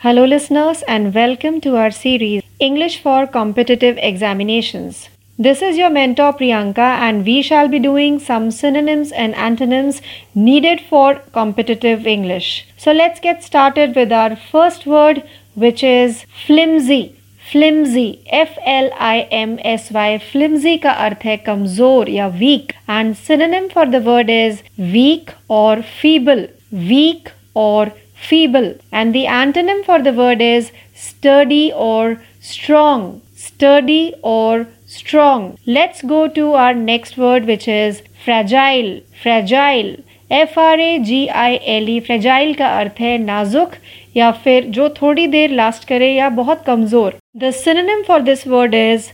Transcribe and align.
Hello, 0.00 0.25
listeners, 0.25 0.81
and 0.87 1.13
welcome 1.13 1.61
to 1.61 1.75
our 1.77 1.91
series 1.91 2.41
English 2.59 2.99
for 3.03 3.27
Competitive 3.27 3.99
Examinations. 3.99 5.09
This 5.39 5.61
is 5.61 5.77
your 5.77 5.91
mentor 5.91 6.33
Priyanka, 6.33 6.87
and 7.07 7.23
we 7.23 7.43
shall 7.43 7.67
be 7.67 7.77
doing 7.77 8.17
some 8.17 8.49
synonyms 8.49 9.11
and 9.11 9.35
antonyms 9.35 10.01
needed 10.33 10.81
for 10.81 11.15
competitive 11.33 12.07
English. 12.07 12.65
So, 12.77 12.91
let's 12.91 13.19
get 13.19 13.43
started 13.43 13.95
with 13.95 14.11
our 14.11 14.35
first 14.35 14.87
word, 14.87 15.21
which 15.55 15.83
is 15.83 16.25
flimsy. 16.47 17.03
Flimsy 17.51 18.07
F 18.33 18.57
L 18.67 18.89
I 19.05 19.19
M 19.33 19.57
S 19.65 19.87
Y 19.93 20.17
flimsy 20.31 20.75
का 20.83 20.91
अर्थ 21.05 21.25
है 21.25 21.35
कमजोर 21.45 22.09
या 22.09 22.27
weak 22.41 22.71
and 22.89 23.13
synonym 23.15 23.67
for 23.73 23.87
the 23.89 24.01
word 24.05 24.29
is 24.29 24.61
weak 24.93 25.31
और 25.51 25.81
feeble 26.01 26.47
week 26.73 27.29
और 27.55 27.91
feeble 28.27 28.69
and 28.91 29.15
the 29.15 29.25
antonym 29.39 29.83
for 29.85 29.99
the 30.01 30.13
word 30.13 30.41
is 30.41 30.71
sturdy 31.07 31.65
or 31.89 32.03
strong 32.51 33.07
sturdy 33.47 34.03
or 34.35 34.67
strong 34.87 35.49
let's 35.79 36.07
go 36.13 36.21
to 36.29 36.53
our 36.63 36.73
next 36.85 37.17
word 37.17 37.45
which 37.45 37.67
is 37.79 38.01
fragile 38.25 38.93
fragile 39.23 39.93
F 40.31 40.59
R 40.59 40.79
A 40.79 40.97
G 41.05 41.25
I 41.27 41.55
L 41.71 41.89
E 41.89 41.99
fragile 41.99 42.53
का 42.55 42.67
अर्थ 42.79 42.99
है 43.01 43.17
नाजुक 43.17 43.71
या 44.17 44.31
फिर 44.43 44.65
जो 44.77 44.87
थोड़ी 45.01 45.25
देर 45.27 45.51
last 45.51 45.87
करे 45.87 46.11
या 46.13 46.29
बहुत 46.37 46.63
कमज़ोर 46.67 47.17
the 47.37 47.51
synonym 47.53 48.03
for 48.07 48.21
this 48.29 48.47
word 48.47 48.75
is 48.75 49.07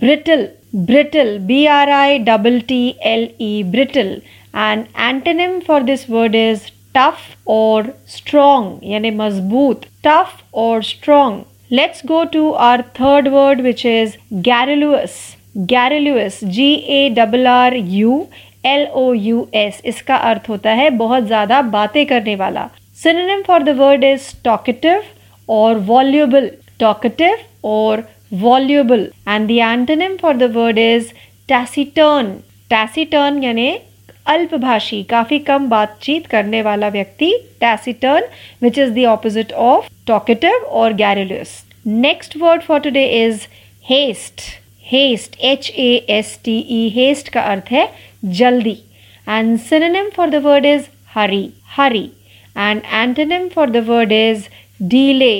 brittle 0.00 0.46
brittle 0.86 1.36
B 1.48 1.64
R 1.76 1.90
I 1.90 2.18
double 2.28 2.60
T 2.68 2.82
L 3.06 3.28
E 3.40 3.62
brittle 3.72 4.10
and 4.56 4.84
antonym 4.98 5.58
for 5.66 5.82
this 5.82 6.08
word 6.10 6.34
is 6.34 6.66
tough 6.94 7.48
और 7.50 7.92
स्ट्रॉन्ग 8.08 8.86
यानी 8.90 9.10
मज़बूत 9.18 9.84
टफ 10.04 10.42
और 10.54 10.82
strong 10.84 11.42
let's 11.72 12.02
go 12.06 12.22
to 12.32 12.50
our 12.62 12.82
third 13.00 13.28
word 13.28 13.60
which 13.60 13.84
is 13.86 14.16
garrulous 14.48 15.16
garrulous 15.72 16.38
G 16.44 16.72
A 16.74 17.08
double 17.16 17.46
R 17.46 17.76
U 17.76 18.26
L 18.66 18.86
O 18.94 19.12
U 19.14 19.46
S 19.54 19.80
इसका 19.84 20.16
अर्थ 20.30 20.48
होता 20.48 20.70
है 20.72 20.88
बहुत 20.98 21.24
ज़्यादा 21.24 21.60
बातें 21.72 22.04
करने 22.06 22.34
वाला। 22.36 22.68
Synonym 23.02 23.42
for 23.46 23.62
the 23.62 23.76
word 23.78 24.04
is 24.04 24.30
talkative 24.44 25.02
और 25.48 25.78
वॉल्यूबल 25.86 26.50
टॉकेटिव 26.80 27.36
और 27.68 28.02
voluble 28.42 29.08
and 29.28 29.48
the 29.48 29.50
antonym 29.50 30.16
for 30.16 30.36
the 30.36 30.50
word 30.56 30.78
is 30.78 31.12
taciturn 31.48 32.32
taciturn 32.70 33.42
यानी 33.44 33.70
अल्पभाषी, 34.26 35.02
काफ़ी 35.02 35.38
कम 35.38 35.68
बातचीत 35.68 36.26
करने 36.26 36.60
वाला 36.62 36.88
व्यक्ति 36.88 37.30
taciturn 37.60 38.24
which 38.62 38.78
is 38.78 38.90
the 38.92 39.04
opposite 39.06 39.52
of 39.52 39.88
talkative 40.06 40.64
और 40.80 40.92
garrulous 40.96 41.50
next 41.86 42.36
word 42.36 42.62
for 42.62 42.80
today 42.80 43.04
is 43.24 43.40
haste 43.84 44.40
haste 44.92 45.36
H 45.44 45.70
A 45.70 45.90
S 46.10 46.38
T 46.44 46.58
E 46.70 46.88
haste 46.94 47.28
का 47.32 47.40
अर्थ 47.52 47.70
है 47.72 47.88
जल्दी. 48.24 48.76
And 49.26 49.58
synonym 49.60 50.08
for 50.16 50.30
the 50.30 50.42
word 50.44 50.66
is 50.66 50.86
hurry 51.14 51.48
hurry 51.76 52.04
and 52.56 52.80
antonym 52.92 53.48
for 53.48 53.70
the 53.70 53.84
word 53.88 54.12
is 54.12 54.44
delay 54.80 55.34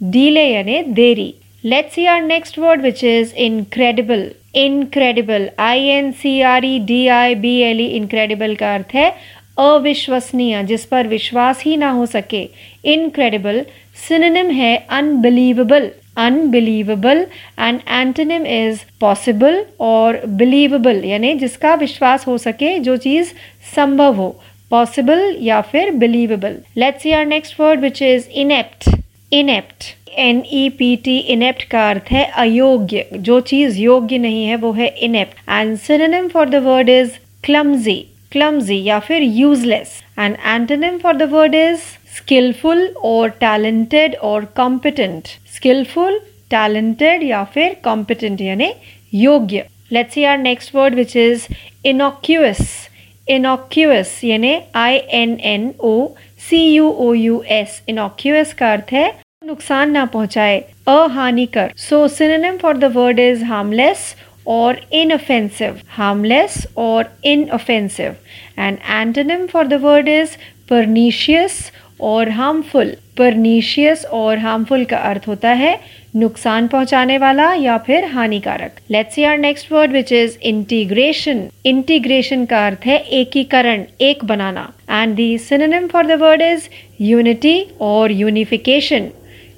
delay 0.00 0.44
यानी 0.44 0.82
देरी. 0.94 1.34
Let's 1.64 1.94
see 1.94 2.06
our 2.06 2.22
next 2.22 2.58
word 2.58 2.82
which 2.82 3.04
is 3.04 3.34
incredible 3.40 4.30
incredible 4.54 5.48
I 5.58 5.86
N 5.88 6.10
C 6.12 6.40
R 6.42 6.64
E 6.64 6.78
D 6.86 7.06
I 7.08 7.34
B 7.36 7.56
L 7.62 7.80
E 7.80 7.86
incredible 7.96 8.54
का 8.54 8.74
अर्थ 8.74 8.94
है 8.94 9.10
अविश्वसनीय, 9.58 10.62
जिस 10.62 10.84
पर 10.84 11.06
विश्वास 11.06 11.62
ही 11.64 11.76
ना 11.76 11.90
हो 11.90 12.06
सके। 12.08 12.42
इनक्रेडिबल 12.84 13.60
सिनोनिम 14.08 14.50
है 14.50 14.76
unbelievable 14.90 15.90
unbelievable 16.18 17.26
and 17.58 17.80
antonym 17.88 18.46
is 18.46 18.80
possible 19.00 19.62
और 19.80 20.20
बिलीवेबल 20.38 21.04
यानी 21.04 21.34
जिसका 21.34 21.74
विश्वास 21.74 22.26
हो 22.26 22.38
सके, 22.38 22.78
जो 22.78 22.96
चीज़ 22.98 23.32
संभव 23.76 24.14
हो। 24.14 24.28
पॉसिबल 24.70 25.36
या 25.40 25.60
फिर 25.62 25.90
believable 25.96 26.56
let's 26.76 27.02
see 27.02 27.12
our 27.12 27.26
next 27.26 27.60
word 27.60 27.80
which 27.80 28.02
is 28.02 28.28
inept 28.40 28.88
inept 29.32 29.84
N 30.18 30.42
E 30.52 30.68
P 30.78 30.94
T 31.04 31.16
inept 31.34 31.62
का 31.70 31.88
अर्थ 31.90 32.10
है 32.12 32.24
अयोग्य। 32.36 33.04
जो 33.14 33.40
चीज़ 33.40 33.78
योग्य 33.80 34.18
नहीं 34.18 34.44
है, 34.46 34.56
वो 34.56 34.72
है 34.72 34.86
inept 34.86 35.50
and 35.50 35.76
synonym 35.78 36.28
for 36.28 36.48
the 36.48 36.62
word 36.64 36.88
is 36.88 37.10
clumsy 37.44 38.04
clumsy 38.32 38.82
या 38.84 38.98
फिर 38.98 39.22
useless 39.22 39.98
and 40.18 40.36
antonym 40.46 40.98
for 40.98 41.16
the 41.16 41.22
word 41.32 41.54
is 41.54 41.80
skilful 42.16 42.86
और 43.04 43.28
टैलेंटेड 43.40 44.14
और 44.22 44.44
कॉम्पिटेंट 44.56 45.28
स्किलफुल 45.54 46.18
टैलेंटेड 46.50 47.22
या 47.22 47.42
फिर 47.54 47.76
कॉम्पिटेंट 47.84 48.40
यानी 48.40 48.72
योग्य। 49.14 49.64
Let's 49.92 50.14
see 50.14 50.24
our 50.24 50.38
next 50.38 50.74
word 50.74 50.94
which 50.94 51.16
is 51.16 51.46
innocuous 51.86 52.58
innocuous 53.28 54.20
यानी 54.24 54.58
I 54.76 54.96
N 55.12 55.38
N 55.44 55.72
O 55.80 55.94
C 56.48 56.58
U 56.64 56.88
O 56.90 57.12
U 57.14 57.42
S 57.50 57.82
innocuous 57.88 58.52
का 58.54 58.72
अर्थ 58.72 58.92
है, 58.92 59.06
नुकसान 59.46 59.90
ना 59.90 60.04
पहुँचाए, 60.06 60.58
अहानिकर। 60.88 61.72
So 61.78 62.06
synonym 62.08 62.56
for 62.56 62.76
the 62.76 62.92
word 62.96 63.18
is 63.20 63.44
harmless 63.44 64.14
और 64.46 64.80
इनऑफेंसिव 64.92 65.78
हार्मलेस 65.88 66.66
और 66.76 67.12
inoffensive 67.24 68.16
and 68.58 68.78
antonym 68.90 69.46
for 69.46 69.66
the 69.66 69.80
word 69.82 70.08
is 70.08 70.36
pernicious 70.70 71.60
और 72.00 72.28
हार्मफुल 72.30 72.94
परनीशियस 73.18 74.04
और 74.12 74.38
हार्मफुल 74.38 74.84
का 74.84 74.96
अर्थ 74.98 75.26
होता 75.28 75.50
है, 75.50 75.78
नुकसान 76.16 76.66
पहुँचाने 76.68 77.18
वाला 77.18 77.52
या 77.54 77.76
फिर 77.78 78.04
हानिकारक। 78.04 78.80
Let's 78.90 79.14
see 79.14 79.24
our 79.24 79.38
next 79.38 79.72
word 79.72 79.92
which 79.92 80.12
is 80.12 80.36
integration 80.42 81.48
integration 81.64 82.44
का 82.44 82.66
अर्थ 82.66 82.86
है, 82.86 82.98
एकीकरण, 83.20 83.84
एक 84.00 84.24
बनाना। 84.24 84.70
And 84.92 85.14
the 85.16 85.36
synonym 85.38 85.86
for 85.88 86.06
the 86.06 86.20
word 86.20 86.42
is 86.42 86.68
unity 87.00 87.56
और 87.80 88.12
unification 88.12 89.10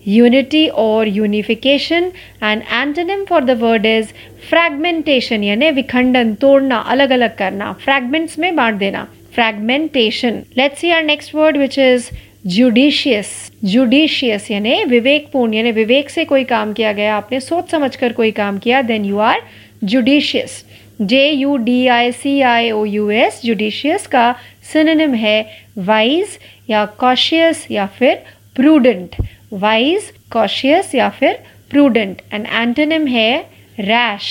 unity 0.07 0.71
or 0.71 1.07
unification 1.07 2.13
and 2.43 2.63
antonym 2.65 3.27
for 3.27 3.41
the 3.41 3.55
word 3.57 3.87
is 3.87 4.11
fragmentation, 4.49 5.43
यानी 5.43 5.71
विखंडन, 5.71 6.35
तोड़ना 6.35 6.79
अलग 6.95 7.11
अलग 7.11 7.37
करना, 7.39 7.75
fragments 7.85 8.39
में 8.39 8.55
बांट 8.57 8.75
देना, 8.79 9.07
fragmentation. 9.37 10.45
Let's 10.59 10.79
see 10.79 10.93
our 10.93 11.03
next 11.03 11.35
word, 11.35 11.57
which 11.57 11.79
is 11.79 12.11
judicious 12.47 13.29
judicious 13.65 14.51
यानी 14.51 14.85
विवेकपूर्ण, 14.85 15.55
यानी 15.55 15.71
विवेक 15.73 16.11
से 16.11 16.25
कोई 16.25 16.45
काम 16.45 16.73
किया 16.73 16.93
गया, 16.93 17.17
आपने 17.17 17.41
सोच 17.41 17.71
समझ 17.71 17.95
कर 17.97 18.13
कोई 18.13 18.31
काम 18.31 18.59
किया 18.59 18.83
then 18.83 19.05
you 19.05 19.19
are 19.19 19.41
judicious 19.85 20.63
J 21.01 21.29
U 21.31 21.57
D 21.57 21.87
I 21.87 22.11
C 22.13 22.41
I 22.41 22.71
O 22.71 22.85
U 22.85 23.09
S 23.11 23.41
judicious 23.45 24.07
का 24.07 24.33
सिनोनिम 24.73 25.15
है 25.15 25.41
वाइज 25.87 26.39
या 26.69 26.85
कॉशियस 26.99 27.67
या 27.71 27.87
फिर 27.99 28.15
प्रूडेंट 28.57 29.17
वाइज 29.53 30.11
कॉशियस 30.33 30.95
या 30.95 31.09
फिर 31.09 31.35
प्रूडेंट 31.71 32.21
एंड 32.33 32.47
एंटोनिम 32.47 33.07
है 33.07 33.37
रैश 33.79 34.31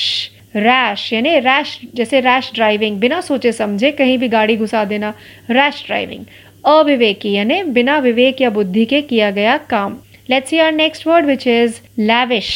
रैश 0.55 1.11
यानी 1.13 1.39
रैश 1.39 1.77
जैसे 1.95 2.19
रैश 2.21 2.51
ड्राइविंग 2.55 2.99
बिना 2.99 3.21
सोचे 3.21 3.51
समझे 3.51 3.91
कहीं 3.91 4.17
भी 4.17 4.27
गाड़ी 4.27 4.55
घुसा 4.55 4.83
देना. 4.85 5.11
रैश 5.49 5.83
ड्राइविंग 5.85 6.25
अविवेकी 6.65 7.31
यानी 7.33 7.61
बिना 7.73 7.97
विवेक 7.99 8.41
या 8.41 8.49
बुद्धि 8.49 8.85
के 8.85 9.01
किया 9.01 9.29
गया 9.31 9.57
काम. 9.69 9.97
Let's 10.29 10.49
see 10.49 10.59
our 10.59 10.71
next 10.71 11.07
word 11.07 11.25
which 11.25 11.47
is 11.47 11.79
lavish 11.99 12.51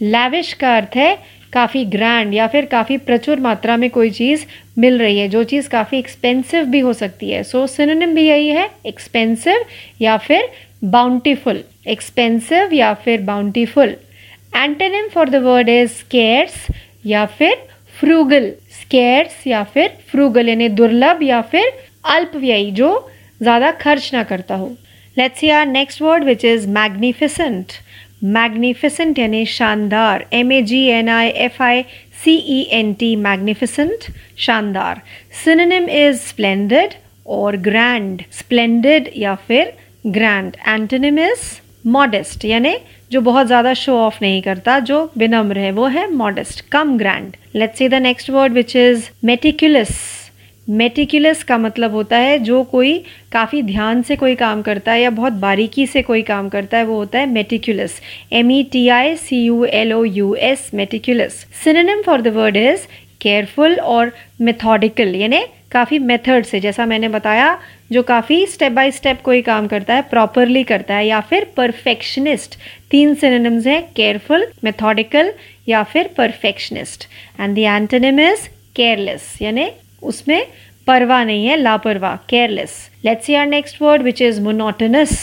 lavish 0.00 0.52
का 0.52 0.76
अर्थ 0.76 0.96
है 0.96 1.16
काफ़ी 1.52 1.84
ग्रैंड 1.86 2.34
या 2.34 2.46
फिर 2.46 2.64
काफ़ी 2.66 2.96
प्रचुर 2.98 3.40
मात्रा 3.40 3.76
में 3.76 3.88
कोई 3.90 4.10
चीज़ 4.10 4.44
मिल 4.78 4.98
रही 4.98 5.18
है 5.18 5.28
जो 5.28 5.42
चीज़ 5.44 5.68
काफ़ी 5.68 5.98
एक्सपेंसिव 5.98 6.64
भी 6.64 6.80
हो 6.80 6.92
सकती 6.92 7.30
है। 7.30 7.42
सो 7.42 7.60
so, 7.60 7.70
सिनोनिम 7.70 8.14
भी 8.14 8.26
यही 8.28 8.48
है 8.48 8.68
एक्सपेंसिव 8.86 9.64
या 10.00 10.16
फिर 10.18 10.50
बाउंटीफुल 10.86 11.62
एक्सपेंसिव 11.88 12.74
या 12.74 12.92
फिर 13.04 13.20
bountiful 13.22 13.94
antonym 14.56 15.08
for 15.08 15.28
the 15.28 15.42
word 15.44 15.68
is 15.68 15.90
scarce 15.90 16.66
या 17.06 17.24
फिर 17.38 17.54
फ्रूगल 17.94 18.50
स्केर्स 18.72 19.46
या 19.46 19.62
फिर 19.64 19.96
फ्रूगल 20.10 20.48
यानी 20.48 20.68
दुर्लभ 20.70 21.22
या 21.22 21.40
फिर 21.52 21.72
अल्पव्ययी 22.06 22.70
जो 22.72 22.90
ज़्यादा 23.42 23.70
खर्च 23.80 24.10
ना 24.12 24.22
करता 24.24 24.54
हो। 24.54 24.68
Let's 25.16 25.40
see 25.40 25.50
our 25.50 25.66
next 25.66 26.02
word 26.02 26.24
which 26.24 26.44
is 26.44 26.68
magnificent 26.70 27.72
magnificent 28.22 29.18
यानी 29.18 29.44
शानदार 29.46 30.24
M 30.32 30.52
A 30.52 30.60
G 30.62 30.82
N 30.90 31.08
I 31.08 31.28
F 31.46 31.62
I 31.62 31.82
C 32.24 32.36
E 32.36 32.60
N 32.72 32.92
T 32.92 33.14
magnificent 33.16 34.04
शानदार। 34.38 35.00
सिनोनिम 35.44 35.88
इज़ 35.88 36.18
स्प्लेंडेड 36.18 36.94
और 37.26 37.56
ग्रैंड 37.68 38.22
स्प्लेंडेड 38.38 39.10
या 39.16 39.34
फिर 39.48 39.72
ग्रैंड 40.06 40.56
एंटोनिम 40.68 41.18
इज़ 41.18 41.50
मॉडेस्ट 41.86 42.44
यानी 42.44 42.76
जो 43.12 43.20
बहुत 43.20 43.46
ज़्यादा 43.46 43.72
शो 43.74 43.96
ऑफ़ 43.98 44.18
नहीं 44.22 44.40
करता, 44.42 44.78
जो 44.78 45.10
विनम्र 45.18 45.58
है, 45.58 45.70
वो 45.70 45.86
है 45.86 46.10
modest 46.12 46.60
come 46.72 46.96
grand 46.98 47.36
let's 47.54 47.78
see 47.78 47.88
the 47.88 47.94
next 47.94 48.30
word 48.30 48.52
which 48.52 48.76
is 48.76 49.08
meticulous 49.24 49.96
meticulous 50.68 51.42
का 51.42 51.58
मतलब 51.58 51.92
होता 51.92 52.16
है 52.18 52.38
जो 52.40 52.62
कोई 52.64 52.92
काफ़ी 53.32 53.62
ध्यान 53.62 54.02
से 54.02 54.16
कोई 54.16 54.34
काम 54.36 54.62
करता 54.62 54.92
है 54.92 55.00
या 55.00 55.10
बहुत 55.10 55.32
बारीकी 55.40 55.86
से 55.86 56.02
कोई 56.02 56.22
काम 56.22 56.48
करता 56.48 56.78
है, 56.78 56.84
वो 56.84 56.96
होता 56.96 57.18
है 57.18 57.26
meticulous. 57.26 58.00
M 58.32 58.50
E 58.52 58.62
T 58.72 58.88
I 58.90 59.14
C 59.16 59.42
U 59.44 59.64
L 59.64 59.92
O 59.92 60.02
U 60.04 60.34
S 60.34 60.70
meticulous. 60.74 61.44
Synonym 61.64 62.02
for 62.02 62.20
the 62.20 62.28
word 62.36 62.56
is 62.56 62.86
careful 63.20 63.74
और 63.74 64.12
मेथोडिकल 64.40 65.14
यानी 65.14 65.44
काफ़ी 65.72 65.98
मेथड 66.00 66.44
से, 66.44 66.60
जैसा 66.60 66.84
मैंने 66.86 67.08
बताया, 67.08 67.58
जो 67.92 68.02
काफ़ी 68.02 68.46
स्टेप 68.46 68.72
बाय 68.72 68.90
स्टेप 68.90 69.20
कोई 69.24 69.42
काम 69.42 69.66
करता 69.66 69.94
है 69.94 70.02
प्रॉपरली 70.10 70.62
करता 70.64 70.94
है, 70.94 71.06
या 71.06 71.20
फिर 71.22 71.46
परफेक्शनिस्ट 71.56 72.56
तीन 72.90 73.14
सिनेम्स 73.14 73.66
हैं 73.66 73.82
केयरफुल 73.96 74.46
मेथोडिकल 74.64 75.32
या 75.68 75.82
फिर 75.84 76.10
perfectionist 76.16 77.08
and 77.40 77.54
the 77.54 77.58
antonym 77.58 78.20
is 78.20 78.48
careless 78.76 79.36
यानी 79.42 79.68
उसमें 80.02 80.46
परवाह 80.86 81.24
नहीं 81.24 81.46
है, 81.46 81.56
लापरवाह 81.56 82.16
careless 82.28 82.70
let's 83.04 83.26
see 83.26 83.34
our 83.34 83.46
next 83.46 83.82
word 83.82 84.02
which 84.02 84.22
is 84.22 84.40
monotonous 84.40 85.18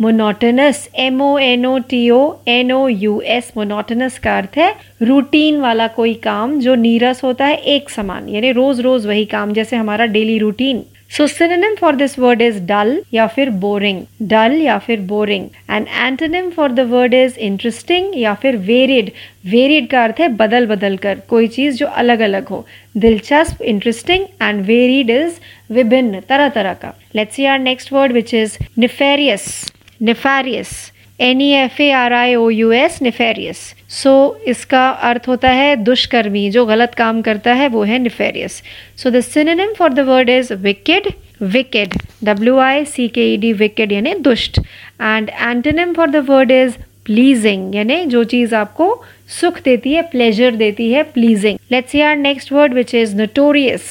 monotonous 0.00 0.88
M 0.94 1.20
O 1.22 1.36
N 1.38 1.66
O 1.66 1.76
T 1.90 2.08
O 2.10 2.20
N 2.48 2.72
O 2.72 2.86
U 2.88 3.20
S 3.20 3.52
monotonous 3.56 4.18
का 4.18 4.36
अर्थ 4.38 4.58
है 4.58 4.70
रूटीन 5.02 5.60
वाला 5.60 5.86
कोई 5.86 6.14
काम 6.14 6.58
जो 6.60 6.74
नीरस 6.74 7.22
होता 7.24 7.46
है 7.46 7.56
एक 7.74 7.90
समान, 7.90 8.28
यानी 8.28 8.52
रोज 8.52 8.80
रोज 8.80 9.06
वही 9.06 9.24
काम 9.24 9.52
जैसे 9.52 9.76
हमारा 9.76 10.06
daily 10.06 10.38
routine 10.38 10.82
so 11.10 11.26
synonym 11.26 11.74
for 11.74 11.96
this 11.96 12.18
word 12.18 12.42
is 12.42 12.58
dull 12.66 13.00
या 13.12 13.26
फिर 13.26 13.50
बोरिंग 13.60 14.02
डल 14.28 14.52
या 14.62 14.76
फिर 14.78 15.00
boring 15.06 15.46
and 15.70 15.86
antonym 15.88 16.50
for 16.50 16.72
the 16.72 16.80
word 16.90 17.14
is 17.14 17.38
interesting 17.38 18.18
या 18.18 18.34
फिर 18.34 18.56
वेरिड 18.68 19.10
वेरिड 19.46 19.88
का 19.90 20.02
अर्थ 20.04 20.20
है 20.20 20.28
बदल 20.36 20.66
बदल 20.66 20.96
कर, 20.96 21.18
कोई 21.28 21.48
चीज़ 21.48 21.76
जो 21.76 21.86
अलग 21.86 22.20
अलग 22.20 22.48
हो. 22.48 22.66
दिलचस्प 22.96 23.62
इंटरेस्टिंग 23.62 24.24
एंड 24.42 24.62
वेरिड 24.66 25.10
इज़ 25.10 25.40
विभिन्न, 25.72 26.20
तरह 26.20 26.48
तरह 26.48 26.74
का. 26.74 26.94
Let's 27.14 27.34
see 27.36 27.44
our 27.44 27.58
next 27.58 27.92
word 27.92 28.12
which 28.12 28.34
is 28.34 28.56
nefarious 28.78 29.72
nefarious 30.02 30.70
N 31.20 31.40
E 31.40 31.50
F 31.54 31.80
A 31.82 31.90
R 31.92 32.12
I 32.12 32.34
O 32.34 32.48
U 32.50 32.70
S 32.72 33.00
nefarious 33.02 33.58
so 33.92 34.12
इसका 34.48 34.88
अर्थ 34.88 35.28
होता 35.28 35.50
है 35.50 35.74
दुष्कर्मी, 35.76 36.48
जो 36.50 36.64
गलत 36.66 36.94
काम 36.94 37.20
करता 37.22 37.54
है, 37.54 37.68
वो 37.68 37.82
है 37.82 37.98
nefarious 37.98 38.62
so 38.96 39.10
the 39.10 39.20
synonym 39.22 39.72
for 39.78 39.92
the 39.92 40.00
word 40.08 40.30
is 40.30 40.52
wicked 40.54 41.08
wicked 41.42 41.94
W 42.24 42.58
I 42.58 42.84
C 42.86 43.08
K 43.08 43.32
E 43.32 43.36
D 43.36 43.52
wicked 43.54 43.92
यानी 43.92 44.14
दुष्ट. 44.20 44.58
And 45.00 45.30
antonym 45.30 45.92
for 45.94 46.10
the 46.10 46.24
word 46.28 46.50
is 46.50 46.76
pleasing 47.06 47.74
यानी 47.74 48.04
जो 48.06 48.22
चीज़ 48.26 48.54
आपको 48.54 48.86
सुख 49.40 49.62
देती 49.64 49.92
है 49.92 50.02
प्लेजर 50.10 50.56
देती 50.56 50.90
है 50.92 51.02
pleasing 51.12 51.58
let's 51.72 51.90
see 51.92 52.00
our 52.00 52.16
next 52.16 52.52
word 52.52 52.74
which 52.74 52.94
is 52.94 53.16
notorious 53.16 53.82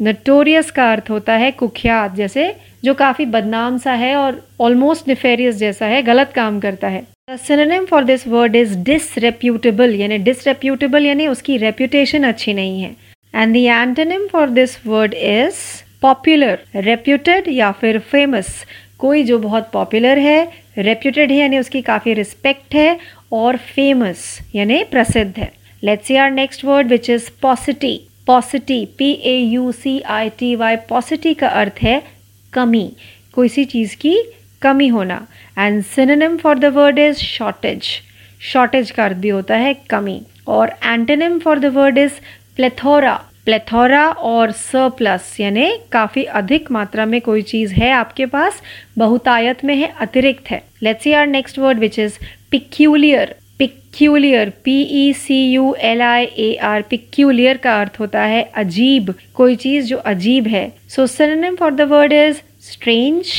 notorious 0.00 0.70
का 0.70 0.90
अर्थ 0.92 1.10
होता 1.10 1.34
है 1.34 1.50
कुख्यात, 1.50 2.14
जैसे 2.14 2.54
जो 2.86 2.94
काफ़ी 2.94 3.24
बदनाम 3.28 3.78
सा 3.78 3.92
है 3.94 4.14
और 4.16 4.42
ऑलमोस्ट 4.60 5.08
निफेरियस 5.08 5.56
जैसा 5.56 5.86
है, 5.86 6.02
गलत 6.02 6.32
काम 6.34 6.60
करता 6.60 6.88
है। 6.88 7.04
Synonym 7.38 7.84
for 7.86 8.04
this 8.04 8.26
word 8.28 8.56
is 8.56 8.76
disreputable 8.84 9.94
यानी 9.94 10.18
डिसरेप्यूटेबल 10.24 11.06
यानी 11.06 11.26
उसकी 11.28 11.56
रेप्यूटेशन 11.58 12.24
अच्छी 12.24 12.54
नहीं 12.54 12.80
है। 12.80 12.94
And 13.34 13.54
the 13.54 13.56
antonym 13.56 14.26
for 14.32 14.48
this 14.50 14.76
word 14.86 15.14
is 15.14 15.56
popular 16.02 16.58
reputed 16.76 17.48
या 17.48 17.70
फिर 17.72 17.98
फ़ेमस 18.10 18.64
कोई 18.98 19.22
जो 19.24 19.38
बहुत 19.38 19.70
पॉपुलर 19.72 20.18
है 20.18 20.40
रेप्यूटेड 20.78 21.30
है, 21.30 21.36
यानी 21.38 21.58
उसकी 21.58 21.80
काफ़ी 21.82 22.12
रिस्पेक्ट 22.14 22.74
है 22.74 22.98
और 23.32 23.56
फ़ेमस 23.74 24.26
यानी 24.54 24.82
प्रसिद्ध 24.90 25.32
है। 25.38 25.52
Let's 25.82 26.06
see 26.06 26.16
our 26.16 26.30
next 26.32 26.64
word 26.64 26.88
which 26.88 27.10
is 27.10 27.30
paucity 27.42 27.98
paucity 28.26 28.84
P 28.98 29.10
A 29.24 29.36
U 29.38 29.72
C 29.74 30.00
I 30.10 30.28
T 30.38 30.54
Y 30.56 30.76
paucity 30.88 31.34
का 31.34 31.48
अर्थ 31.60 31.82
है 31.82 32.02
कमी, 32.56 32.90
कोई 33.34 33.48
सी 33.48 33.64
चीज़ 33.66 33.96
की 33.96 34.16
कमी 34.62 34.88
होना। 34.88 35.26
And 35.58 35.82
synonym 35.84 36.36
for 36.36 36.58
the 36.58 36.64
word 36.74 36.98
is 36.98 37.16
shortage 37.18 37.88
shortage 38.42 38.90
का 38.90 39.04
अर्थ 39.04 39.16
भी 39.16 39.28
होता 39.28 39.56
है 39.56 39.74
कमी। 39.90 40.20
और 40.48 40.70
antonym 40.84 41.38
for 41.38 41.58
the 41.58 41.66
word 41.74 41.98
is 41.98 42.12
plethora 42.56 43.14
plethora 43.44 44.06
और 44.26 44.50
सरप्लस 44.50 45.36
यानी 45.40 45.70
काफ़ी 45.92 46.22
अधिक 46.38 46.70
मात्रा 46.70 47.04
में 47.06 47.20
कोई 47.20 47.42
चीज़ 47.42 47.74
है 47.74 47.90
आपके 47.92 48.26
पास, 48.26 48.60
बहुतायत 48.98 49.64
में 49.64 49.74
है, 49.74 49.92
अतिरिक्त 50.00 50.50
है। 50.50 50.62
Let's 50.82 51.02
see 51.02 51.12
our 51.12 51.26
next 51.26 51.58
word 51.58 51.78
which 51.78 51.98
is 51.98 52.18
peculiar 52.50 53.34
peculiar 53.60 54.50
P 54.64 54.80
E 54.80 55.12
C 55.14 55.36
U 55.52 55.74
L 55.80 56.02
I 56.02 56.24
A 56.24 56.54
R 56.62 56.82
peculiar 56.90 57.56
का 57.56 57.80
अर्थ 57.80 58.00
होता 58.00 58.22
है 58.24 58.42
अजीब, 58.54 59.14
कोई 59.34 59.56
चीज़ 59.56 59.86
जो 59.86 59.96
अजीब 60.06 60.46
है। 60.46 60.70
So 60.88 61.06
synonym 61.08 61.56
for 61.56 61.72
the 61.74 61.80
word 61.90 62.12
is 62.12 62.40
strange 62.62 63.32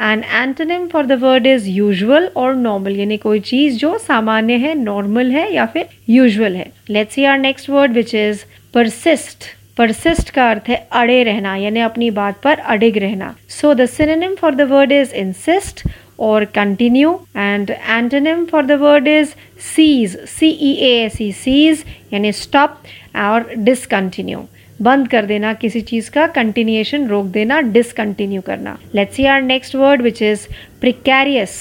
and 0.00 0.24
antonym 0.24 0.86
for 0.88 1.06
the 1.06 1.18
word 1.22 1.46
is 1.46 1.68
usual 1.70 2.30
और 2.36 2.54
नॉर्मल 2.56 2.96
यानी 2.96 3.16
कोई 3.16 3.40
चीज़ 3.42 3.78
जो 3.78 3.96
सामान्य 3.98 4.54
है 4.58 4.74
नॉर्मल 4.74 5.30
है 5.30 5.52
या 5.54 5.66
फिर 5.66 5.88
यूजुअल 6.10 6.56
है। 6.56 6.70
Let's 6.90 7.14
see 7.14 7.24
our 7.24 7.38
next 7.38 7.70
word 7.70 7.92
which 7.92 8.14
is 8.14 8.44
persist 8.74 9.44
persist 9.76 10.30
का 10.30 10.50
अर्थ 10.50 10.68
है 10.68 10.76
अड़े 10.92 11.22
रहना, 11.24 11.54
यानी 11.56 11.80
अपनी 11.80 12.10
बात 12.12 12.40
पर 12.42 12.58
अडिग 12.58 12.98
रहना। 12.98 13.34
So 13.50 13.72
the 13.74 13.86
synonym 13.88 14.34
for 14.34 14.54
the 14.54 14.60
word 14.70 14.92
is 14.92 15.14
insist 15.16 15.82
or 16.22 16.46
continue. 16.46 17.12
And 17.34 17.76
antonym 17.98 18.48
for 18.48 18.62
the 18.62 18.78
word 18.78 19.08
is 19.08 19.36
cease, 19.68 20.16
c 20.28 20.50
e 20.62 20.72
a 20.86 20.94
s 21.04 21.20
e 21.20 21.30
cease 21.34 21.84
यानी 22.12 22.32
stop 22.40 22.90
और 23.18 23.54
discontinue. 23.68 24.44
बंद 24.80 25.08
कर 25.08 25.26
देना 25.26 25.52
किसी 25.54 25.80
चीज़ 25.80 26.10
का 26.10 26.26
कंटिन्यूएशन 26.36 27.06
रोक 27.08 27.26
देना 27.34 27.60
डिसकंटिन्यू 27.74 28.40
करना 28.42 28.76
let's 28.94 29.14
see 29.16 29.24
our 29.32 29.42
next 29.42 29.74
word 29.76 30.02
which 30.02 30.22
is 30.22 30.46
precarious 30.80 31.52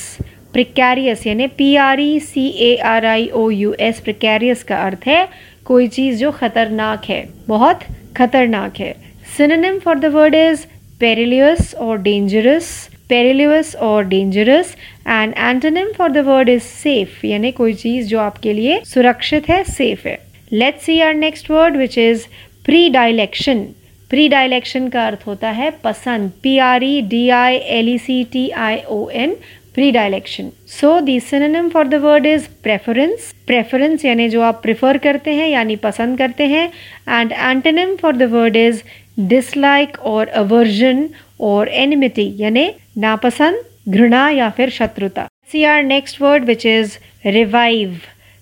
precarious 0.54 1.25
यानी 1.28 1.48
P 1.57 1.75
R 1.84 2.00
E 2.00 2.19
C 2.19 2.48
A 2.69 2.75
R 2.94 3.06
I 3.06 3.28
O 3.34 3.50
U 3.50 3.74
S 3.90 4.00
precarious 4.06 4.64
का 4.72 4.78
अर्थ 4.86 5.07
है 5.07 5.28
कोई 5.66 5.88
चीज़ 5.98 6.19
जो 6.19 6.31
खतरनाक 6.40 7.06
है 7.10 7.24
बहुत 7.48 7.84
खतरनाक 8.18 8.80
है 8.80 8.94
synonym 9.38 9.80
for 9.80 10.00
the 10.00 10.14
word 10.16 10.36
is 10.36 10.66
perilous 11.00 11.74
और 11.81 12.02
डेंजरस 12.02 12.72
पेरिलियस 13.12 13.75
और 13.81 14.04
dangerous 14.08 14.75
and 15.08 15.34
antonym 15.38 15.92
for 15.98 16.12
the 16.12 16.25
word 16.28 16.50
is 16.50 16.63
safe 16.63 17.25
यानी 17.28 17.52
कोई 17.54 17.74
चीज़ 17.75 18.08
जो 18.08 18.19
आपके 18.19 18.54
लिए 18.54 18.80
सुरक्षित 18.86 19.50
है 19.50 19.63
सेफ़ 19.66 20.08
है. 20.08 20.18
Let's 20.54 20.86
see 20.86 21.00
our 21.02 21.13
next 21.16 21.52
word 21.52 21.78
which 21.78 21.98
is 22.00 22.25
predilection 22.90 23.66
predilection 24.30 24.88
का 24.90 25.06
अर्थ 25.08 25.19
होता 25.28 25.50
है 25.52 25.69
पसंद. 25.84 26.31
P 26.44 26.58
R 26.60 26.84
E 26.84 27.02
D 27.10 27.28
I 27.30 27.56
L 27.75 27.90
E 27.90 27.98
C 27.98 28.24
T 28.34 28.50
I 28.50 28.78
O 28.90 29.08
N 29.10 29.36
predilection 29.92 30.50
so 30.69 31.00
the 31.02 31.19
for 31.19 31.88
the 31.88 31.96
word 32.04 32.25
is 32.25 32.48
preference 32.64 33.31
preference 33.48 34.04
यानी 34.06 34.28
जो 34.30 34.42
आप 34.42 34.62
prefer 34.64 34.97
करते 34.97 35.31
हैं, 35.31 35.47
यानी 35.50 35.76
पसंद 35.76 36.18
करते 36.18 36.44
हैं. 36.47 36.68
And 37.09 37.31
antonym 37.31 37.95
for 37.95 38.16
the 38.16 38.24
word 38.31 38.56
is 38.57 38.81
dislike 39.18 39.97
और 40.06 40.27
अवर्जन 40.27 41.07
और 41.39 41.68
एनिमिटी 41.68 42.31
यानी 42.37 42.69
नापसंद, 42.97 43.61
घृणा 43.89 44.30
या 44.30 44.49
फिर 44.49 44.69
शत्रुता। 44.69 45.27
See 45.51 45.63
our 45.63 45.83
next 45.83 46.21
word 46.21 46.44
which 46.45 46.65
is 46.65 46.97
revive 47.25 47.99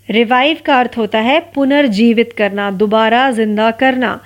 revive 0.09 0.57
का 0.65 0.79
अर्थ 0.79 0.97
होता 0.97 1.19
है 1.19 1.39
पुनर्जीवित 1.55 2.31
करना, 2.37 2.69
दोबारा 2.71 3.29
ज़िंदा 3.31 3.69
करना। 3.81 4.19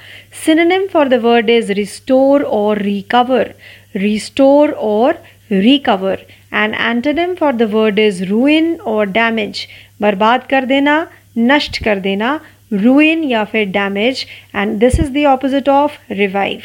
Synonym 0.45 0.85
for 0.93 1.07
the 1.07 1.13
word 1.23 1.49
is 1.49 1.71
restore 1.71 2.43
और 2.43 2.81
रिकवर 2.81 3.53
रिस्टोर 3.95 4.71
और 4.71 5.21
recover 5.51 6.25
and 6.53 6.73
antonym 6.75 7.33
for 7.35 7.53
the 7.53 7.69
word 7.71 7.99
is 7.99 8.23
ruin 8.25 8.73
और 8.75 9.05
डैमेज 9.07 9.65
बर्बाद 10.01 10.43
कर 10.49 10.65
देना, 10.65 10.95
नष्ट 11.37 11.83
कर 11.83 11.99
देना 11.99 12.39
रूइन 12.73 13.23
या 13.23 13.43
फिर 13.43 13.65
damage 13.71 14.25
and 14.55 14.77
this 14.79 14.99
is 14.99 15.11
the 15.11 15.25
opposite 15.25 15.69
of 15.69 15.99
revive 16.11 16.61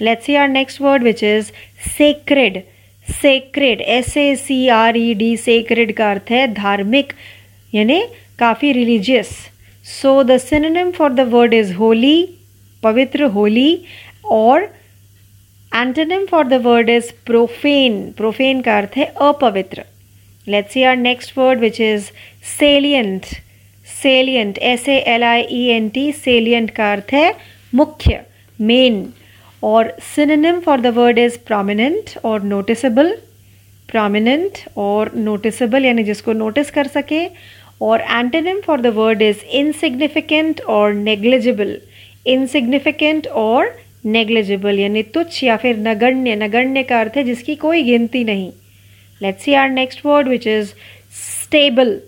Let's 0.00 0.26
see 0.26 0.36
our 0.36 0.48
next 0.48 0.78
word, 0.78 1.02
which 1.02 1.22
is 1.22 1.48
sacred. 1.84 2.58
Sacred 3.06 3.80
S 3.80 4.16
A 4.16 4.34
C 4.36 4.68
R 4.68 4.96
E 4.96 5.14
D 5.14 5.36
sacred 5.36 5.92
का 5.96 6.10
अर्थ 6.10 6.30
है 6.30 6.46
धार्मिक, 6.54 7.12
यानी 7.72 8.00
काफ़ी 8.38 8.72
religious 8.72 9.30
so 9.84 10.22
the 10.22 10.36
synonym 10.38 10.90
for 10.90 11.12
the 11.12 11.20
word 11.32 11.54
is 11.54 11.72
holy 11.74 12.28
पवित्र, 12.82 13.24
holy, 13.24 13.84
और 14.24 14.62
antonym 15.72 16.26
for 16.26 16.46
the 16.46 16.62
word 16.66 16.90
is 16.90 17.10
profane 17.26 18.00
profane 18.12 18.60
का 18.60 18.76
अर्थ 18.78 18.96
है 18.96 19.04
अपवित्र. 19.04 19.84
Let's 20.46 20.72
see 20.72 20.82
our 20.82 20.96
next 20.96 21.38
word 21.38 21.60
which 21.60 21.80
is 21.80 22.10
salient 22.58 23.26
salient 24.02 24.58
S 24.72 24.88
A 24.88 24.96
L 25.14 25.24
I 25.24 25.42
E 25.42 25.62
N 25.70 25.88
T 25.88 26.10
salient 26.14 26.70
का 26.70 26.92
अर्थ 26.92 27.12
है 27.12 27.32
मुख्य 27.74 28.20
मेन 28.58 29.04
और 29.62 29.94
synonym 30.16 30.60
for 30.60 30.80
the 30.80 30.86
word 30.96 31.18
is 31.18 31.38
prominent 31.46 32.18
और 32.24 32.42
नोटिसेबल 32.44 33.16
प्रोमिनेंट 33.88 34.58
और 34.76 35.10
नोटिसेबल 35.16 35.84
यानी 35.84 36.04
जिसको 36.04 36.32
नोटिस 36.32 36.70
कर 36.70 36.86
सके. 36.86 37.26
और 37.82 38.00
antonym 38.00 38.60
for 38.60 38.80
the 38.80 38.86
word 38.94 39.22
is 39.22 39.44
insignificant 39.56 40.60
और 40.68 40.92
नेग्लिजिबल 40.94 41.76
इनसिग्निफिकेंट 42.26 43.26
और 43.42 43.74
नेग्लिजिबल 44.06 44.78
यानी 44.78 45.02
तुच्छ 45.14 45.42
या 45.44 45.56
फिर 45.56 45.76
नगण्य. 45.78 46.34
नगण्य 46.36 46.82
का 46.82 47.00
अर्थ 47.00 47.16
है 47.16 47.24
जिसकी 47.24 47.54
कोई 47.56 47.82
गिनती 47.82 48.24
नहीं. 48.24 48.50
Let's 49.20 49.44
see 49.44 49.54
our 49.54 49.68
next 49.70 50.04
word 50.06 50.28
which 50.28 50.46
is 50.46 50.72
stable 51.20 51.98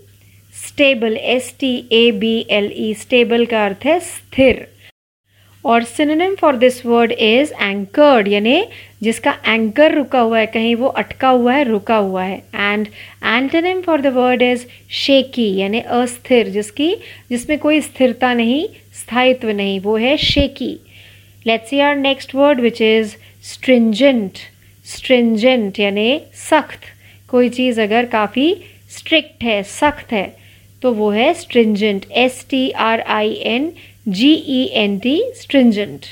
stable 0.81 1.17
S 1.17 1.53
T 1.61 1.71
A 1.93 2.11
B 2.11 2.47
L 2.51 2.71
E 2.75 2.93
stable 2.95 3.45
का 3.47 3.65
अर्थ 3.65 3.85
है 3.85 3.99
स्थिर। 4.01 4.67
और 5.65 5.83
synonym 5.85 6.35
for 6.35 6.57
this 6.57 6.87
word 6.87 7.13
is 7.13 7.53
anchored 7.55 8.29
यानी 8.29 8.63
जिसका 9.03 9.35
एंकर 9.47 9.95
रुका 9.95 10.21
हुआ 10.21 10.39
है, 10.39 10.47
कहीं 10.47 10.75
वो 10.77 10.87
अटका 10.87 11.29
हुआ 11.29 11.55
है, 11.55 11.65
रुका 11.65 11.97
हुआ 11.97 12.23
है। 12.25 12.39
And 12.55 12.87
antonym 13.25 13.81
for 13.83 14.01
the 14.01 14.07
word 14.07 14.43
is 14.43 14.65
shaky 14.91 15.55
यानी 15.57 15.81
अस्थिर, 15.81 16.49
जिसकी, 16.49 16.95
जिसमें 17.31 17.59
कोई 17.59 17.81
स्थिरता 17.81 18.33
नहीं, 18.35 18.67
स्थायित्व 19.03 19.51
नहीं, 19.51 19.79
वो 19.81 19.97
है 19.97 20.17
shaky 20.17 20.73
let's 21.47 21.71
see 21.71 21.81
our 21.81 21.97
next 21.97 22.35
word 22.35 22.61
which 22.61 22.83
is 22.83 23.17
stringent 23.53 24.39
stringent 24.87 25.81
यानी 25.81 26.21
सख्त। 26.49 26.93
कोई 27.29 27.49
चीज़ 27.51 27.81
अगर 27.81 28.05
काफ़ी 28.13 28.55
स्ट्रिक्ट 28.91 29.43
है, 29.45 29.63
सख्त 29.63 30.13
है 30.13 30.40
तो 30.83 30.93
वो 30.93 31.11
है 31.11 31.33
stringent 31.35 32.07
S 32.19 32.45
T 32.51 32.71
R 32.89 33.01
I 33.17 33.33
N 33.47 33.71
G 34.09 34.33
E 34.33 34.63
N 34.83 34.99
T 34.99 35.21
stringent 35.37 36.07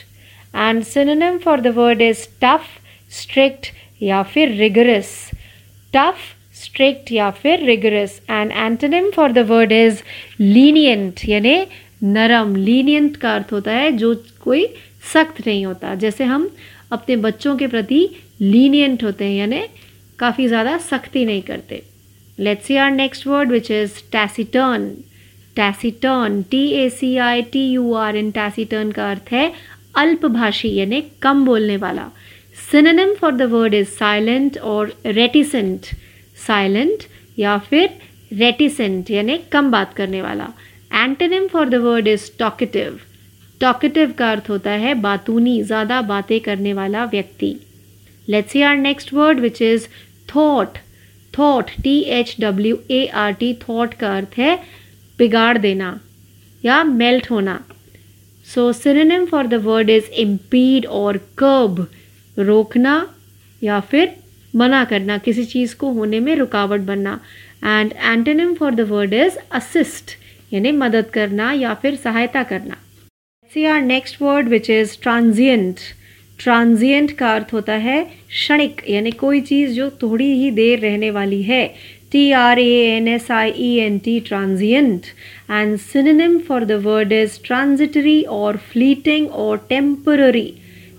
and 0.56 0.82
synonym 0.84 1.38
for 1.38 1.60
the 1.60 1.74
word 1.76 2.02
is 2.02 2.26
tough 2.42 2.66
strict 3.12 3.66
या 4.02 4.22
फिर 4.32 4.54
रिगरस 4.56 5.14
टफ 5.92 6.16
स्ट्रिक्ट 6.54 7.12
या 7.12 7.30
फिर 7.32 7.64
rigorous 7.64 8.20
and 8.30 8.52
antonym 8.52 9.10
for 9.10 9.32
the 9.32 9.46
word 9.50 9.72
is 9.72 10.02
lenient 10.40 11.28
यानि 11.28 11.56
नरम 12.02 12.54
लीनियंट 12.56 13.16
का 13.16 13.34
अर्थ 13.34 13.52
होता 13.52 13.72
है 13.72 13.90
जो 13.92 14.14
कोई 14.42 14.66
सख्त 15.12 15.46
नहीं 15.46 15.64
होता। 15.66 15.94
जैसे 15.94 16.24
हम 16.24 16.48
अपने 16.92 17.16
बच्चों 17.16 17.56
के 17.56 17.66
प्रति 17.66 18.08
लीनियंट 18.40 19.02
होते 19.04 19.24
हैं, 19.24 19.38
यानी 19.38 19.60
काफ़ी 20.18 20.46
ज़्यादा 20.48 20.76
सख्ती 20.78 21.24
नहीं 21.24 21.42
करते। 21.42 21.82
Let's 22.38 22.66
see 22.66 22.76
our 22.76 22.90
next 22.90 23.26
word 23.26 23.50
which 23.50 23.70
is 23.70 23.92
taciturn 24.12 24.90
taciturn 25.56 26.42
T 26.50 26.62
A 26.72 26.88
C 26.90 27.16
I 27.18 27.42
T 27.52 27.64
U 27.70 27.92
R 27.96 28.16
N 28.16 28.30
taciturn 28.30 28.90
का 28.92 29.10
अर्थ 29.10 29.32
है 29.32 29.52
अल्पभाषी 29.96 30.74
यानी 30.74 31.02
कम 31.22 31.44
बोलने 31.44 31.76
वाला। 31.76 32.08
Synonym 32.70 33.14
for 33.14 33.32
the 33.32 33.42
word 33.52 33.74
is 33.74 33.88
silent 33.88 34.58
और 34.72 34.92
रेटिसेंट 35.06 35.86
साइलेंट 36.46 37.04
या 37.38 37.58
फिर 37.70 37.98
रेटिसेंट 38.34 39.10
यानी 39.10 39.38
कम 39.52 39.70
बात 39.70 39.94
करने 39.94 40.22
वाला। 40.22 40.48
Antonym 40.94 41.46
for 41.48 41.68
the 41.68 41.74
word 41.84 42.08
is 42.08 42.30
talkative 42.38 43.00
talkative 43.60 44.12
का 44.18 44.30
अर्थ 44.32 44.48
होता 44.50 44.70
है 44.70 44.94
बातूनी, 45.02 45.62
ज़्यादा 45.62 46.00
बातें 46.02 46.38
करने 46.40 46.72
वाला 46.72 47.04
व्यक्ति। 47.06 47.56
Let's 48.28 48.52
see 48.52 48.62
our 48.62 48.76
next 48.76 49.12
word 49.14 49.40
which 49.40 49.62
is 49.62 49.86
thought 50.28 50.78
thought 51.34 51.70
T 51.82 51.98
H 52.18 52.34
W 52.40 52.76
A 52.90 53.04
R 53.16 53.32
T 53.40 53.52
thought 53.62 53.94
का 53.94 54.16
अर्थ 54.16 54.38
है 54.38 54.56
बिगाड़ 55.18 55.58
देना 55.58 55.98
या 56.64 56.82
मेल्ट 56.84 57.30
होना। 57.30 57.58
सो 58.46 58.72
synonym 58.72 59.24
for 59.26 59.46
the 59.46 59.54
word 59.64 59.90
is 59.90 60.10
impede 60.20 60.86
और 60.86 61.16
कर्ब 61.38 61.86
रोकना 62.36 62.94
या 63.62 63.80
फिर 63.80 64.14
मना 64.54 64.84
करना, 64.84 65.16
किसी 65.18 65.44
चीज़ 65.44 65.74
को 65.76 65.90
होने 65.92 66.20
में 66.20 66.34
रुकावट 66.36 66.80
बनना। 66.82 67.18
And 67.64 67.92
antonym 67.92 68.54
for 68.54 68.74
the 68.74 68.80
word 68.90 69.14
is 69.14 69.38
assist 69.52 70.16
यानी 70.52 70.72
मदद 70.72 71.10
करना 71.12 71.52
या 71.52 71.74
फिर 71.74 71.96
सहायता 71.96 72.42
करना। 72.42 72.76
See 73.52 73.64
our 73.64 73.80
next 73.82 74.22
word 74.22 74.48
which 74.48 74.70
is 74.70 74.96
transient 75.02 75.80
transient 76.38 77.10
का 77.10 77.34
अर्थ 77.34 77.52
होता 77.52 77.74
है 77.74 78.02
क्षणिक, 78.28 78.82
यानी 78.88 79.10
कोई 79.10 79.40
चीज़ 79.40 79.72
जो 79.72 79.88
थोड़ी 80.02 80.32
ही 80.32 80.50
देर 80.50 80.78
रहने 80.80 81.10
वाली 81.10 81.42
है। 81.42 81.66
T 82.12 82.30
R 82.32 82.58
A 82.58 82.96
N 82.96 83.08
S 83.08 83.30
I 83.30 83.50
E 83.50 83.74
N 83.78 83.98
T 83.98 84.18
transient 84.28 85.06
and 85.50 85.76
synonym 85.78 86.38
for 86.38 86.64
the 86.64 86.72
word 86.84 87.12
is 87.12 87.38
transitory 87.44 88.22
और 88.22 88.56
फ्लीटिंग 88.72 89.28
और 89.28 89.66
टेम्पररी 89.68 90.52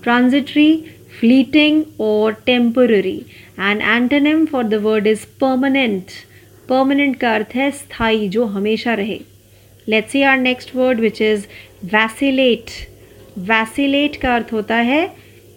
ट्रांजिटरी 0.04 0.76
फ्लीटिंग 1.20 1.84
और 2.00 2.34
temporary 2.46 3.18
and 3.60 3.82
antonym 3.82 4.46
for 4.46 4.64
the 4.64 4.74
word 4.84 5.08
is 5.08 5.26
permanent 5.42 6.12
permanent 6.70 7.16
का 7.20 7.34
अर्थ 7.36 7.56
है 7.56 7.70
स्थायी 7.72 8.28
जो 8.30 8.46
हमेशा 8.48 8.94
रहे। 8.94 9.20
Let's 9.88 10.12
see 10.12 10.22
our 10.22 10.38
next 10.38 10.76
word 10.76 11.00
which 11.00 11.22
is 11.22 11.46
vacillate 11.86 12.70
vacillate 13.40 14.16
का 14.16 14.36
अर्थ 14.36 14.54
होता 14.54 14.76
है 14.76 15.02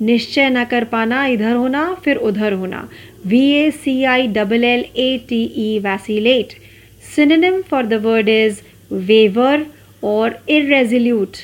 निश्चय 0.03 0.49
न 0.51 0.65
कर 0.65 0.85
पाना, 0.85 1.27
इधर 1.27 1.55
होना, 1.55 1.83
फिर 2.05 2.17
उधर 2.19 2.53
होना। 2.53 2.89
V 3.27 3.41
A 3.53 3.71
C 3.73 4.03
I 4.05 4.27
double 4.29 4.65
L 4.65 4.85
A 4.97 5.17
T 5.29 5.43
E 5.57 5.79
vacillate 5.81 6.53
synonym 7.15 7.61
for 7.71 7.87
the 7.87 8.03
word 8.05 8.29
is 8.29 8.61
waver 8.93 9.67
और 10.05 10.39
इेजिल्यूट 10.51 11.37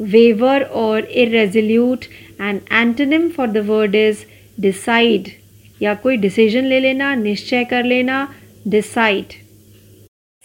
वेवर 0.00 0.62
और 0.82 1.04
इेजिल्यूट 1.04 2.04
and 2.40 2.60
antonym 2.72 3.28
for 3.30 3.48
the 3.48 3.64
word 3.66 3.94
is 3.94 4.24
decide 4.58 5.28
या 5.80 5.94
कोई 5.94 6.16
डिसीज़न 6.16 6.64
ले 6.64 6.80
लेना, 6.80 7.14
निश्चय 7.14 7.64
कर 7.64 7.84
लेना 7.84 8.26
decide 8.68 9.32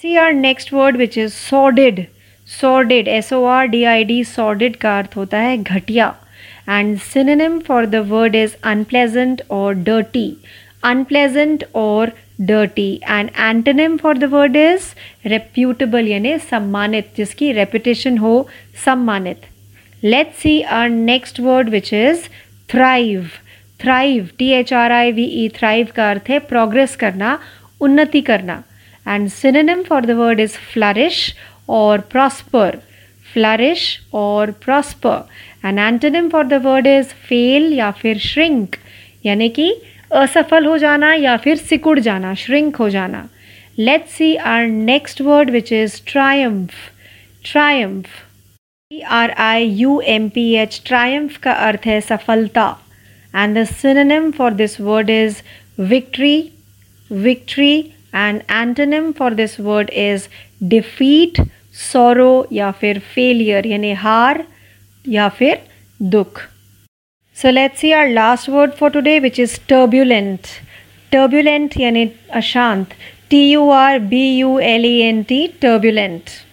see 0.02 0.16
our 0.16 0.34
next 0.34 0.74
word 0.74 0.98
which 0.98 1.18
is 1.18 1.34
sordid 1.34 2.06
sordid 2.48 3.08
S 3.08 3.32
O 3.34 3.44
R 3.46 3.68
D 3.68 3.84
I 3.84 4.04
D 4.04 4.24
sordid 4.26 4.76
का 4.76 4.98
अर्थ 5.00 5.16
होता 5.18 5.40
है 5.40 5.58
घटिया। 5.58 6.14
And 6.78 7.02
synonym 7.02 7.60
for 7.68 7.82
the 7.94 8.02
word 8.14 8.36
is 8.40 8.56
unpleasant 8.72 9.42
or 9.60 9.68
dirty 9.90 10.28
unpleasant 10.92 11.64
or 11.74 12.12
dirty 12.52 12.92
and 13.18 13.34
antonym 13.50 14.00
for 14.02 14.14
the 14.24 14.30
word 14.36 14.56
is 14.56 14.90
reputable 15.34 16.08
यानी 16.14 16.38
सम्मानित 16.50 17.16
जिसकी 17.18 17.52
reputation 17.60 18.20
हो 18.26 18.34
सम्मानित 18.86 19.48
let's 20.14 20.44
see 20.44 20.58
our 20.78 20.90
next 20.90 21.40
word 21.48 21.72
which 21.76 21.92
is 22.02 22.28
thrive 22.74 23.40
thrive 23.84 24.30
t 24.40 24.52
h 24.62 24.74
r 24.82 24.92
i 25.00 25.12
v 25.20 25.28
e 25.44 25.48
thrive 25.60 25.92
का 25.96 26.10
अर्थ 26.12 26.30
है 26.30 26.40
progress 26.52 26.96
करना 27.04 27.38
उन्नति 27.88 28.22
करना 28.30 28.64
and 29.16 29.32
synonym 29.42 29.84
for 29.90 30.02
the 30.10 30.16
word 30.22 30.46
is 30.46 30.56
flourish 30.74 31.22
or 31.80 31.98
prosper 32.16 32.70
flourish 33.34 33.86
or 34.24 34.52
prosper 34.66 35.18
and 35.64 35.78
antonym 35.80 36.30
for 36.32 36.44
the 36.44 36.60
word 36.60 36.88
is 36.88 37.14
fail 37.30 37.72
या 37.74 37.92
फिर 38.02 38.20
shrink. 38.28 38.78
यानी 39.26 39.50
कि 39.50 39.70
असफल 40.12 40.66
हो 40.66 40.78
जाना 40.78 41.14
या 41.14 41.36
फिर 41.38 41.58
सिकुड़ 41.58 42.00
जाना 42.00 42.34
श्रिंक 42.44 42.76
हो 42.76 42.90
जाना 42.90 43.28
let 43.80 44.08
see 44.10 44.36
our 44.52 44.66
next 44.68 45.22
word 45.22 45.50
which 45.52 45.72
is 45.74 46.02
triumph 46.08 46.72
triumph 47.46 48.08
R 49.12 49.32
I 49.40 49.66
U 49.80 50.00
M 50.08 50.30
P 50.36 50.52
H 50.62 50.82
triumph 50.86 51.38
का 51.44 51.52
अर्थ 51.68 51.88
है 51.88 52.00
सफलता 52.02 52.68
and 53.34 53.58
the 53.58 53.64
synonym 53.72 54.32
for 54.38 54.54
this 54.54 54.80
word 54.82 55.10
is 55.10 55.42
victory 55.90 56.38
victory 57.12 57.78
and 58.16 58.42
antonym 58.52 59.12
for 59.20 59.34
this 59.34 59.60
word 59.60 59.90
is 60.06 60.28
defeat 60.70 61.42
sorrow 61.82 62.48
या 62.52 62.72
फिर 62.80 63.00
failure 63.14 63.68
यानी 63.68 63.92
हार 64.04 64.44
या 65.07 65.29
फिर 65.39 65.57
दुख 66.01 66.41
So 67.37 67.51
let's 67.51 67.81
see 67.81 67.93
our 67.93 68.11
last 68.11 68.49
word 68.49 68.75
for 68.75 68.91
today, 68.91 69.19
which 69.19 69.41
is 69.45 69.59
turbulent. 69.71 70.51
Turbulent 71.11 71.73
yani 71.85 72.05
ashant. 72.41 72.93
T 73.29 73.41
U 73.53 73.71
R 73.71 73.99
B 73.99 74.21
U 74.39 74.61
L 74.61 74.85
E 74.85 75.03
N 75.03 75.25
T, 75.25 75.49
turbulent. 75.65 76.45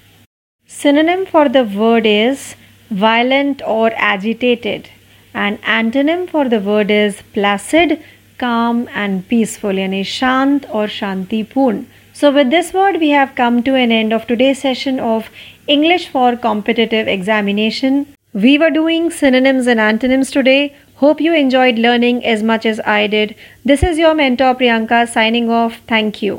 Synonym 0.65 1.27
for 1.27 1.48
the 1.50 1.63
word 1.63 2.08
is 2.08 2.55
violent 2.89 3.62
or 3.65 3.91
agitated. 3.96 4.89
And 5.34 5.62
antonym 5.62 6.27
for 6.29 6.50
the 6.50 6.60
word 6.60 6.89
is 6.89 7.22
placid, 7.34 8.03
calm, 8.38 8.89
and 8.93 9.27
peaceful, 9.27 9.81
yani 9.84 10.03
shant 10.03 10.65
or 10.70 10.88
shantipurn. 10.88 11.86
So, 12.13 12.31
with 12.31 12.50
this 12.50 12.74
word, 12.74 13.00
we 13.00 13.10
have 13.10 13.36
come 13.36 13.62
to 13.63 13.75
an 13.75 13.91
end 13.91 14.13
of 14.13 14.25
today's 14.27 14.60
session 14.60 15.00
of 15.00 15.29
English 15.67 16.08
for 16.08 16.36
Competitive 16.36 17.08
Examination. 17.08 18.08
We 18.45 18.59
were 18.59 18.69
doing 18.69 19.11
synonyms 19.11 19.66
and 19.66 19.81
antonyms 19.81 20.31
today. 20.31 20.76
Hope 20.97 21.23
you 21.23 21.33
enjoyed 21.35 21.78
learning 21.78 22.23
as 22.33 22.43
much 22.43 22.66
as 22.66 22.81
I 22.81 23.07
did. 23.07 23.35
This 23.64 23.83
is 23.83 23.97
your 23.97 24.14
mentor 24.14 24.55
Priyanka 24.55 25.09
signing 25.09 25.49
off. 25.49 25.78
Thank 25.88 26.21
you. 26.21 26.35